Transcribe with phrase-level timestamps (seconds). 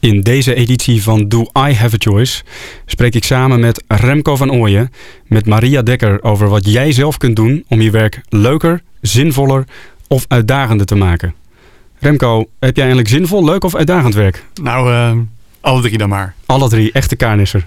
[0.00, 2.42] In deze editie van Do I Have a Choice
[2.86, 4.92] spreek ik samen met Remco van Ooyen,
[5.26, 9.64] met Maria Dekker over wat jij zelf kunt doen om je werk leuker, zinvoller
[10.08, 11.34] of uitdagender te maken.
[11.98, 14.44] Remco, heb jij eigenlijk zinvol, leuk of uitdagend werk?
[14.62, 15.22] Nou, uh,
[15.60, 16.34] alle drie dan maar.
[16.46, 17.66] Alle drie, echte kaarnisser.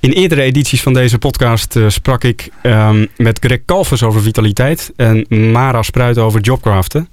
[0.00, 4.92] In eerdere edities van deze podcast uh, sprak ik um, met Greg Kalfers over vitaliteit
[4.96, 7.08] en Mara Spruit over jobcraften.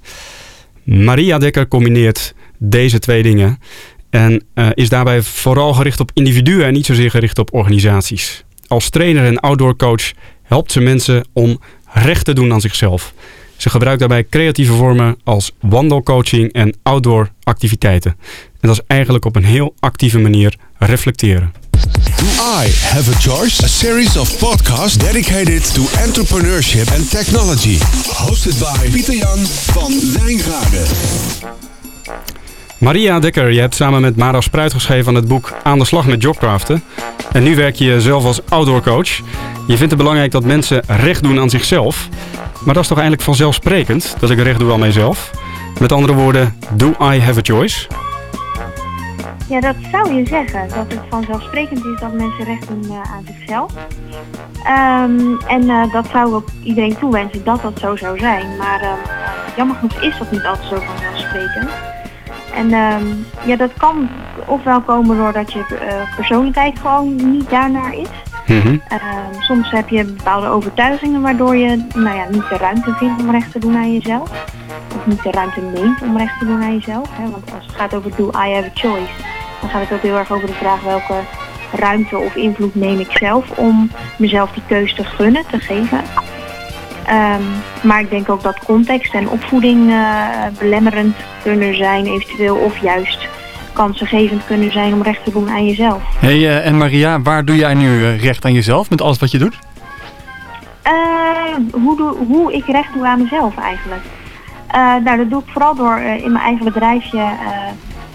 [0.82, 3.58] Maria Dekker combineert deze twee dingen
[4.16, 8.44] en uh, is daarbij vooral gericht op individuen en niet zozeer gericht op organisaties.
[8.66, 10.12] Als trainer en outdoor coach
[10.42, 11.60] helpt ze mensen om
[11.92, 13.12] recht te doen aan zichzelf.
[13.56, 18.10] Ze gebruikt daarbij creatieve vormen als wandelcoaching en outdoor activiteiten.
[18.60, 21.52] En dat is eigenlijk op een heel actieve manier reflecteren.
[22.16, 22.26] Do
[22.62, 23.64] I Have a Choice?
[23.64, 27.78] A series of podcasts dedicated to entrepreneurship and technology.
[28.12, 31.65] Hosted by Pieter Jan van Wijngaarden.
[32.78, 36.06] Maria Dekker, je hebt samen met Mara Spruit geschreven aan het boek Aan de slag
[36.06, 36.82] met jobcraften.
[37.32, 39.08] En nu werk je zelf als outdoor coach.
[39.66, 42.08] Je vindt het belangrijk dat mensen recht doen aan zichzelf.
[42.64, 45.30] Maar dat is toch eigenlijk vanzelfsprekend, dat ik recht doe aan mijzelf?
[45.80, 47.86] Met andere woorden, do I have a choice?
[49.48, 50.68] Ja, dat zou je zeggen.
[50.68, 53.72] Dat het vanzelfsprekend is dat mensen recht doen uh, aan zichzelf.
[54.66, 58.56] Um, en uh, dat zou ook iedereen toewensen dat dat zo zou zijn.
[58.56, 58.88] Maar uh,
[59.56, 61.70] jammer genoeg is dat niet altijd zo vanzelfsprekend.
[62.56, 64.08] En um, ja, dat kan
[64.46, 65.64] ofwel komen doordat je
[66.16, 68.08] persoonlijkheid gewoon niet daarnaar is.
[68.46, 68.82] Mm -hmm.
[68.92, 68.98] uh,
[69.40, 73.52] soms heb je bepaalde overtuigingen waardoor je nou ja, niet de ruimte vindt om recht
[73.52, 74.30] te doen aan jezelf.
[74.96, 77.08] Of niet de ruimte neemt om recht te doen aan jezelf.
[77.10, 77.30] Hè?
[77.30, 79.12] Want als het gaat over do I have a choice,
[79.60, 81.14] dan gaat het ook heel erg over de vraag welke
[81.72, 86.00] ruimte of invloed neem ik zelf om mezelf die keuze te gunnen, te geven.
[87.10, 87.44] Um,
[87.82, 90.24] maar ik denk ook dat context en opvoeding uh,
[90.58, 93.28] belemmerend kunnen zijn eventueel of juist
[93.72, 96.02] kansengevend kunnen zijn om recht te doen aan jezelf.
[96.18, 99.30] Hey, uh, en Maria, waar doe jij nu uh, recht aan jezelf met alles wat
[99.30, 99.58] je doet?
[100.86, 104.02] Uh, hoe, doe, hoe ik recht doe aan mezelf eigenlijk.
[105.04, 107.28] nou, dat doe ik vooral door in mijn eigen bedrijfje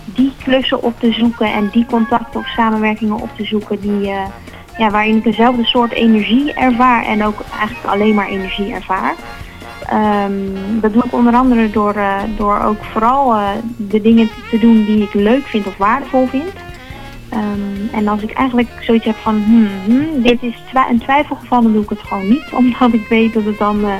[0.06, 4.12] die klussen op te zoeken en die contacten of samenwerkingen op te zoeken die,
[4.78, 9.16] ja, waarin ik dezelfde soort energie ervaar en ook eigenlijk alleen maar energie ervaar.
[9.94, 14.60] Um, dat doe ik onder andere door, uh, door ook vooral uh, de dingen te
[14.60, 16.54] doen die ik leuk vind of waardevol vind.
[17.34, 21.62] Um, en als ik eigenlijk zoiets heb van, hmm, hmm, dit is twi een twijfelgeval,
[21.62, 22.52] dan doe ik het gewoon niet.
[22.60, 23.94] Omdat ik weet dat het dan uh,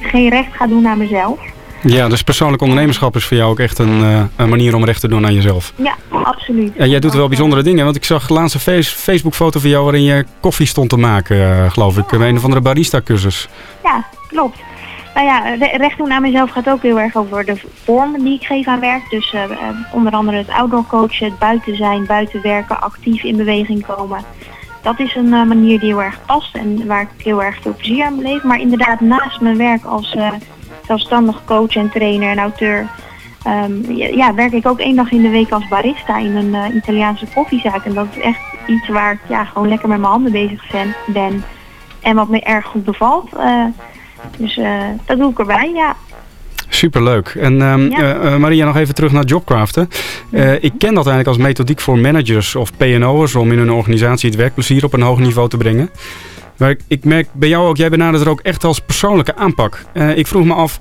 [0.00, 1.40] geen recht gaat doen aan mezelf.
[1.82, 5.08] Ja, dus persoonlijk ondernemerschap is voor jou ook echt een, een manier om recht te
[5.08, 5.72] doen aan jezelf.
[5.76, 6.76] Ja, absoluut.
[6.76, 9.70] En jij doet wel bijzondere dingen, want ik zag laatst een face Facebook foto van
[9.70, 12.12] jou waarin je koffie stond te maken, geloof ik.
[12.12, 13.48] Een of andere barista cursus.
[13.82, 14.58] Ja, klopt.
[15.14, 18.46] Nou ja, recht doen aan mezelf gaat ook heel erg over de vorm die ik
[18.46, 19.10] geef aan werk.
[19.10, 19.42] Dus uh,
[19.92, 24.24] onder andere het outdoor coachen, het buiten zijn, buiten werken, actief in beweging komen.
[24.82, 28.04] Dat is een manier die heel erg past en waar ik heel erg veel plezier
[28.04, 28.42] aan beleef.
[28.42, 30.32] Maar inderdaad, naast mijn werk als uh,
[30.88, 32.86] zelfstandig coach en trainer en auteur...
[33.46, 37.26] Um, ja, werk ik ook één dag in de week als barista in een Italiaanse
[37.34, 37.84] koffiezaak.
[37.84, 40.64] En dat is echt iets waar ik ja, gewoon lekker met mijn handen bezig
[41.06, 41.44] ben.
[42.00, 43.30] En wat me erg goed bevalt...
[44.36, 44.72] Dus uh,
[45.06, 45.96] dat doe ik erbij, ja.
[46.68, 47.28] Superleuk.
[47.28, 48.16] En um, ja.
[48.16, 49.88] uh, Maria, nog even terug naar Jobcraften.
[50.60, 54.38] Ik ken dat eigenlijk als methodiek voor managers of PNO'ers om in hun organisatie het
[54.38, 55.90] werkplezier op een hoog niveau te brengen.
[56.58, 59.84] Maar ik, ik merk bij jou ook, jij benadert er ook echt als persoonlijke aanpak.
[60.14, 60.78] ik vroeg me af,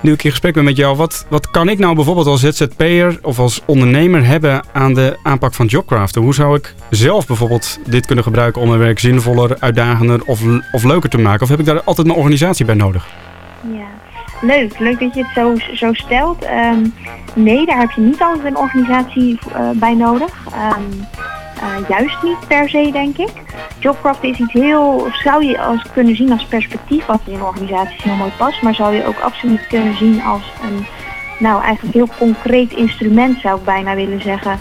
[0.00, 3.18] nu ik in gesprek ben met jou, wat, wat kan ik nou bijvoorbeeld als ZZP'er
[3.22, 6.22] of als ondernemer hebben aan de aanpak van Jobcraften?
[6.22, 10.40] Hoe zou ik zelf bijvoorbeeld dit kunnen gebruiken om mijn werk zinvoller, uitdagender of,
[10.72, 11.42] of leuker te maken?
[11.42, 13.08] Of heb ik daar altijd een organisatie bij nodig?
[13.72, 13.86] Ja,
[14.40, 14.78] leuk.
[14.78, 16.44] Leuk dat je het zo, zo stelt.
[16.44, 16.94] Um,
[17.34, 20.32] nee, daar heb je niet altijd een organisatie uh, bij nodig.
[20.46, 21.06] Um,
[21.62, 23.32] uh, juist niet per se, denk ik.
[23.78, 28.14] Jobcraft is iets heel, zou je als kunnen zien als perspectief, wat in organisaties heel
[28.14, 30.86] mooi past, maar zou je ook absoluut kunnen zien als een,
[31.38, 34.58] nou eigenlijk heel concreet instrument zou ik bijna willen zeggen,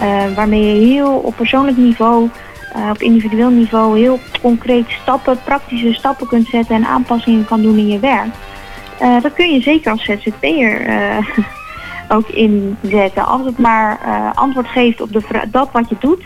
[0.00, 2.28] uh, waarmee je heel op persoonlijk niveau,
[2.76, 7.76] uh, op individueel niveau heel concreet stappen, praktische stappen kunt zetten en aanpassingen kan doen
[7.76, 8.28] in je werk.
[9.22, 10.86] Dat kun je zeker als ZZP'er
[12.16, 13.26] ook inzetten.
[13.26, 13.98] Als het maar
[14.34, 16.22] antwoord geeft op de dat wat je doet,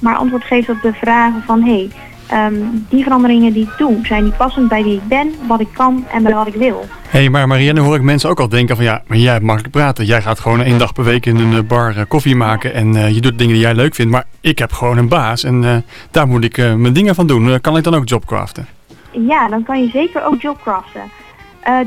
[0.00, 1.90] maar antwoord geeft op de vragen van hé, hey,
[2.32, 5.68] um, die veranderingen die ik doe, zijn die passend bij wie ik ben, wat ik
[5.72, 6.84] kan en bij wat ik wil.
[7.08, 9.44] Hé, hey, maar Marianne hoor ik mensen ook al denken van ja, maar jij hebt
[9.44, 10.04] makkelijk praten.
[10.04, 13.14] Jij gaat gewoon één dag per week in een bar uh, koffie maken en uh,
[13.14, 14.12] je doet dingen die jij leuk vindt.
[14.12, 15.76] Maar ik heb gewoon een baas en uh,
[16.10, 17.60] daar moet ik mijn dingen van doen.
[17.60, 18.66] kan ik dan ook jobcraften?
[19.10, 21.02] Ja, dan kan je zeker ook jobcraften.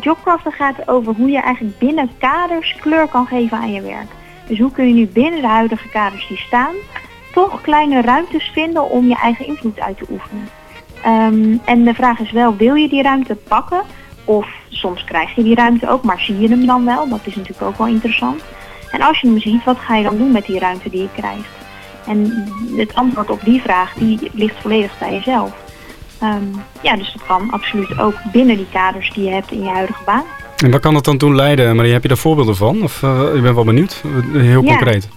[0.02, 4.08] jobcraften gaat over hoe je eigenlijk binnen kaders kleur kan geven aan je werk.
[4.48, 6.74] Dus hoe kun je nu binnen de huidige kaders die staan,
[7.34, 10.50] toch kleine ruimtes vinden om je eigen invloed uit te oefenen?
[11.04, 13.82] Ehm, en de vraag is wel, wil je die ruimte pakken?
[14.26, 17.10] Of soms krijg je die ruimte ook, maar zie je hem dan wel?
[17.10, 18.44] Dat is natuurlijk ook wel interessant.
[18.92, 21.10] En als je hem ziet, wat ga je dan doen met die ruimte die je
[21.16, 21.50] krijgt?
[22.08, 22.48] En
[22.78, 25.52] het antwoord op die vraag, die ligt volledig bij jezelf.
[26.20, 26.44] Ehm,
[26.82, 30.04] ja, dus dat kan absoluut ook binnen die kaders die je hebt in je huidige
[30.06, 30.24] baan.
[30.64, 31.76] En waar kan dat dan toe leiden?
[31.76, 32.84] Maar heb je daar voorbeelden van?
[32.84, 34.04] Of uh, ik ben wel benieuwd,
[34.34, 35.10] heel concreet.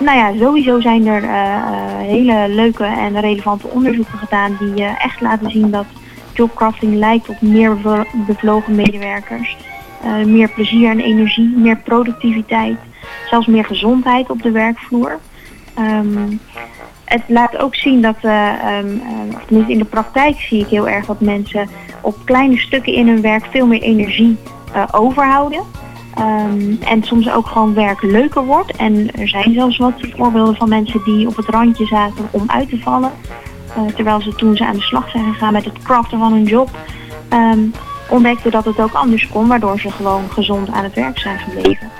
[0.00, 5.20] Nou ja, sowieso zijn er uh, hele leuke en relevante onderzoeken gedaan die uh, echt
[5.20, 5.86] laten zien dat
[6.32, 7.76] jobcrafting lijkt op meer
[8.26, 9.56] bevlogen medewerkers.
[10.26, 12.76] meer plezier en energie, meer productiviteit,
[13.30, 15.18] zelfs meer gezondheid op de werkvloer.
[15.78, 16.40] Um,
[17.04, 19.02] het laat ook zien dat, um,
[19.50, 21.68] uh, in de praktijk zie ik heel erg dat mensen
[22.00, 24.36] op kleine stukken in hun werk veel meer energie
[24.90, 25.62] overhouden.
[26.22, 28.76] Um, en soms ook gewoon werk leuker wordt.
[28.76, 32.68] En er zijn zelfs wat voorbeelden van mensen die op het randje zaten om uit
[32.68, 33.10] te vallen.
[33.78, 36.44] Uh, terwijl ze toen ze aan de slag zijn gegaan met het craften van hun
[36.44, 36.70] job,
[37.32, 37.72] um,
[38.08, 41.90] ontdekten dat het ook anders kon, waardoor ze gewoon gezond aan het werk zijn gebleven.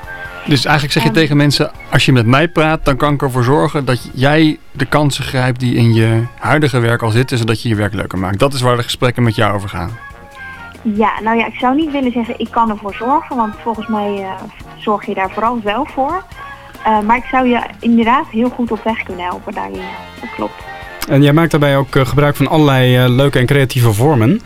[0.46, 3.44] Dus eigenlijk zeg je tegen mensen, als je met mij praat, dan kan ik ervoor
[3.44, 7.68] zorgen dat jij de kansen grijpt die in je huidige werk al zitten, zodat je
[7.68, 8.38] je werk leuker maakt.
[8.38, 9.90] Dat is waar de gesprekken met jou over gaan.
[10.82, 14.18] Ja, nou ja, ik zou niet willen zeggen ik kan ervoor zorgen, want volgens mij
[14.18, 14.30] uh,
[14.76, 16.24] zorg je daar vooral wel voor.
[16.86, 19.80] Uh, maar ik zou je inderdaad heel goed op weg kunnen helpen daarin.
[20.20, 20.64] Dat klopt.
[21.08, 24.40] En jij maakt daarbij ook uh, gebruik van allerlei leuke en creatieve vormen.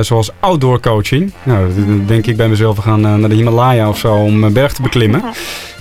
[0.00, 1.32] Zoals outdoor coaching.
[1.42, 4.52] Nou, dan denk ik bij mezelf, we gaan naar de Himalaya of zo om een
[4.52, 5.22] berg te beklimmen.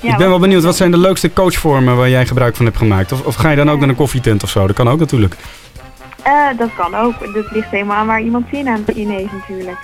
[0.02, 2.78] Ja, ik ben wel benieuwd, wat zijn de leukste coachvormen waar jij gebruik van hebt
[2.78, 3.12] gemaakt?
[3.12, 4.68] Of, of ga je dan ook naar een koffietent of zo?
[4.68, 5.36] Dat kan ook natuurlijk.
[6.28, 7.34] Uh, dat kan ook.
[7.34, 9.78] Dat ligt helemaal aan waar iemand zin aan in heeft natuurlijk.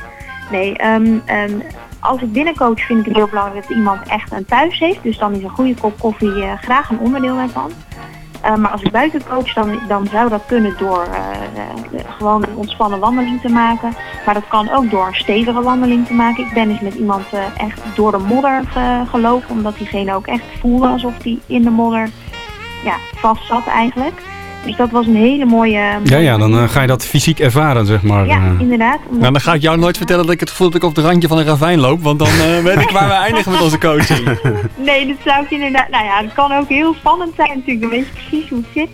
[0.52, 1.62] Nee, um, um,
[2.00, 5.04] als ik binnencoach vind ik het heel belangrijk dat iemand echt een thuis heeft.
[5.04, 7.72] Dus dan is een goede kop koffie graag een onderdeel daarvan.
[8.46, 11.08] Uh, maar als ik buiten coach, dan, dan zou dat kunnen door
[12.18, 13.94] gewoon een ontspannen wandeling te maken.
[14.26, 16.46] Maar dat kan ook door een stevige wandeling te maken.
[16.46, 17.26] Ik ben eens met iemand
[17.58, 18.64] echt door de modder
[19.10, 22.10] gelopen, omdat diegene ook echt voelde alsof hij in de modder
[22.84, 24.22] ja, vast zat eigenlijk.
[24.66, 26.00] Dus dat was een hele mooie...
[26.04, 28.26] Ja, ja, dan uh, ga je dat fysiek ervaren, zeg maar.
[28.26, 29.00] Ja, inderdaad.
[29.10, 31.02] Nou, dan ga ik jou nooit vertellen dat ik het gevoel dat ik op de
[31.02, 32.02] randje van een ravijn loop.
[32.02, 34.24] Want dan uh, weet ik waar we eindigen met onze coaching.
[34.76, 35.90] Nee, dat zou ik inderdaad...
[35.90, 37.82] Nou ja, het kan ook heel spannend zijn natuurlijk.
[37.82, 38.90] Dan weet je precies hoe het zit.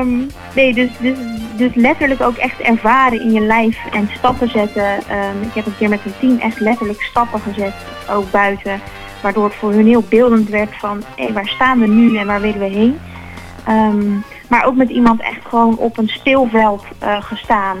[0.00, 1.18] Um, nee, dus, dus,
[1.56, 4.84] dus letterlijk ook echt ervaren in je lijf en stappen zetten.
[4.84, 7.74] Um, ik heb een keer met een team echt letterlijk stappen gezet,
[8.10, 8.80] ook buiten.
[9.22, 12.26] Waardoor het voor hun heel beeldend werd van, hé, hey, waar staan we nu en
[12.26, 12.98] waar willen we heen?
[13.68, 17.76] Um, maar ook met iemand echt gewoon op een speelveld uh, gestaan.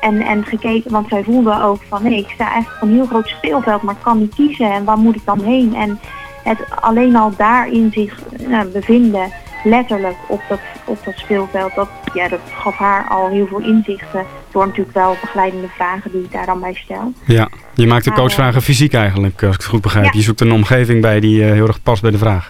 [0.00, 3.06] En, en gekeken, want zij voelde ook van nee, ik sta echt op een heel
[3.06, 5.74] groot speelveld, maar ik kan niet kiezen en waar moet ik dan heen?
[5.74, 5.98] En
[6.42, 8.18] het alleen al daarin zich
[8.48, 9.32] uh, bevinden,
[9.64, 14.24] letterlijk op dat, op dat speelveld, dat, ja, dat gaf haar al heel veel inzichten.
[14.50, 17.12] Door natuurlijk wel begeleidende vragen die ik daar dan bij stel.
[17.24, 20.04] Ja, je maakt de coachvragen fysiek eigenlijk, als ik het goed begrijp.
[20.04, 20.10] Ja.
[20.14, 22.48] Je zoekt een omgeving bij die uh, heel erg past bij de vraag.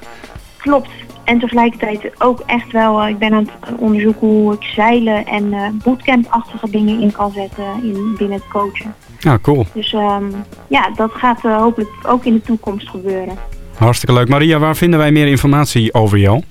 [0.57, 0.91] Klopt,
[1.31, 5.45] en tegelijkertijd ook echt wel, uh, ik ben aan het onderzoeken hoe ik zeilen en
[5.45, 8.95] uh, bootcamp-achtige dingen in kan zetten in, binnen het coachen.
[9.19, 9.67] Ja, cool.
[9.73, 10.33] Dus um,
[10.69, 13.35] ja, dat gaat hopelijk ook in de toekomst gebeuren.
[13.75, 14.29] Hartstikke leuk.
[14.29, 16.43] Maria, waar vinden wij meer informatie over jou?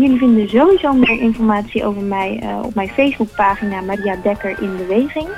[0.00, 5.28] jullie vinden sowieso meer informatie over mij op mijn Facebookpagina Maria Dekker in Beweging.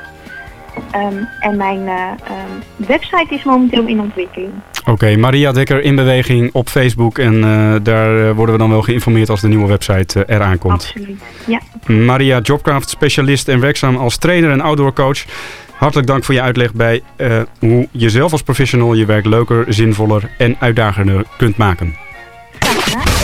[0.94, 4.52] Um, en mijn uh, um, website is momenteel in ontwikkeling.
[4.88, 7.18] Oké, okay, Maria Dekker in beweging op Facebook.
[7.18, 10.72] En uh, daar worden we dan wel geïnformeerd als de nieuwe website uh, eraan komt.
[10.72, 11.60] Absoluut, ja.
[11.86, 15.24] Maria Jobcraft, specialist en werkzaam als trainer en outdoor coach.
[15.72, 17.02] Hartelijk dank voor je uitleg bij
[17.58, 21.96] hoe je zelf als professional je werk leuker, zinvoller en uitdagender kunt maken.
[22.58, 23.17] Gedaan.